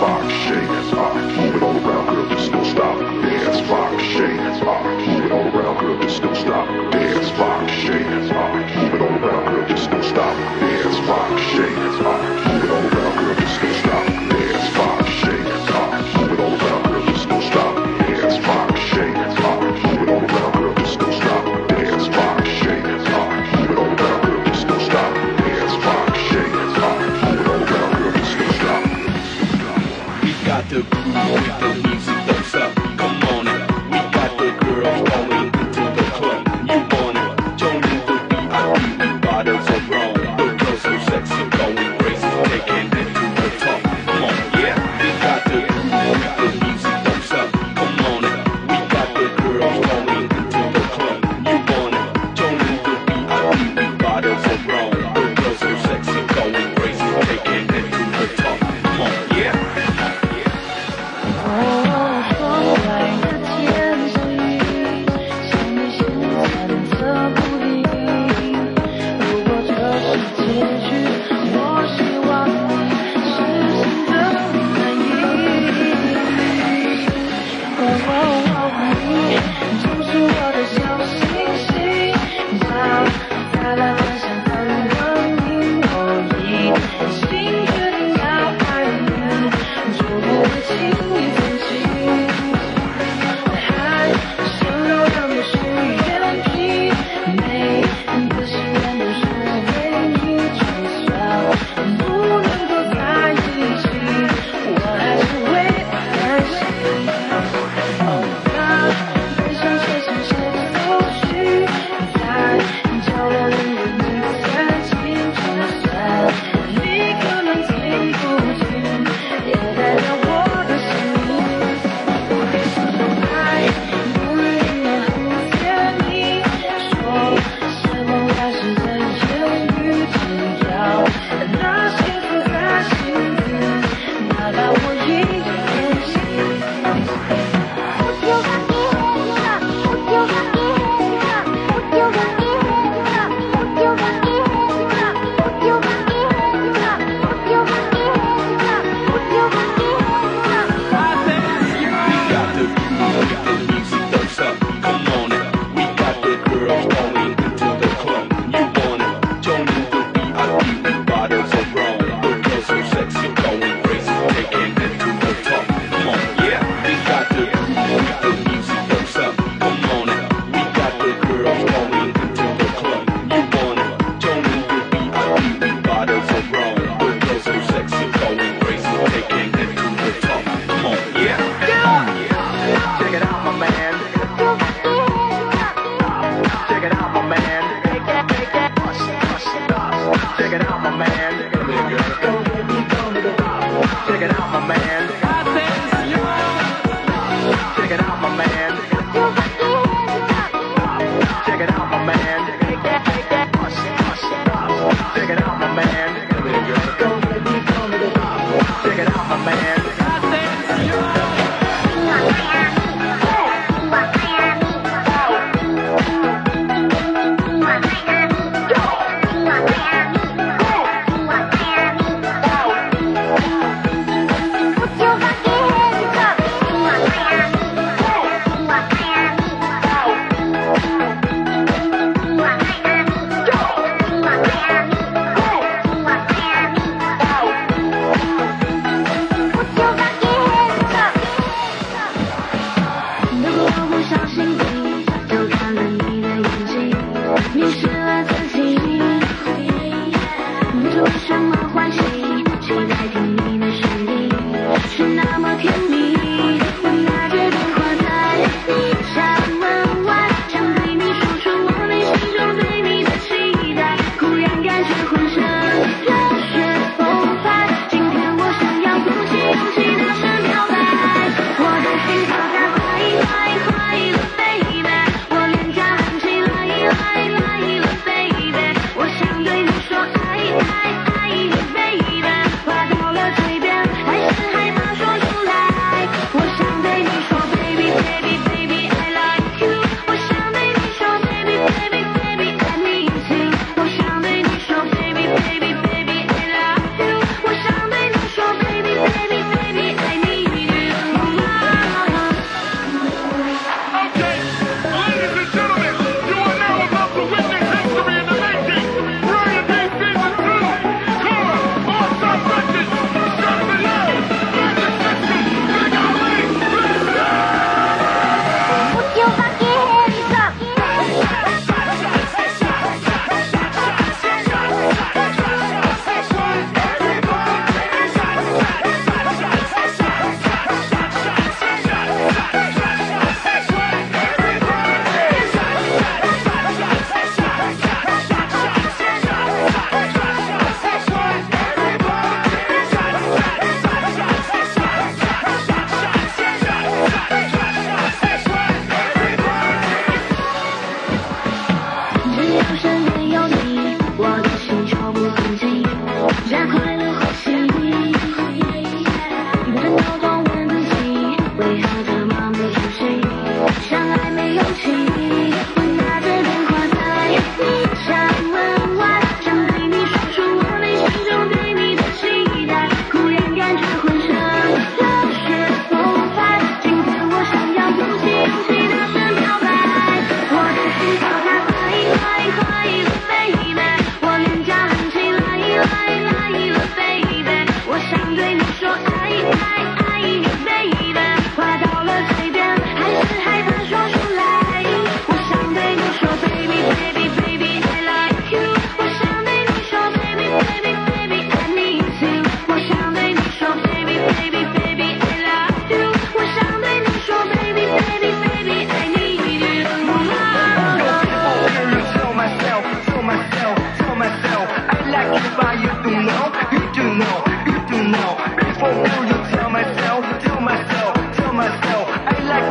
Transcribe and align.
rock, 0.00 0.30
shake, 0.30 0.92
rock, 0.94 1.14
move 1.36 1.56
it 1.56 1.62
all 1.62 1.76
around, 1.76 2.06
girl, 2.06 2.28
just 2.30 2.50
don't 2.50 2.64
stop. 2.64 2.98
Dance, 2.98 3.68
rock, 3.68 4.00
shake, 4.00 4.62
rock, 4.64 4.84
move 5.06 5.24
it 5.26 5.32
all 5.32 5.46
around, 5.48 5.78
girl, 5.78 6.00
just 6.00 6.22
don't 6.22 6.36
stop. 6.36 6.92
Dance, 6.92 7.30
rock, 7.38 7.68
shake, 7.68 8.32
rock, 8.32 8.54
move 8.76 8.94
it 8.94 9.00
all 9.02 9.08
around, 9.08 9.54
girl, 9.54 9.68
just 9.68 9.90
don't 9.90 10.04
stop. 10.04 10.36
Dance, 10.60 10.98
rock, 11.06 11.38
shake, 11.38 12.00
rock. 12.02 12.49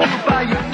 you 0.10 0.26
by 0.26 0.42
you. 0.44 0.69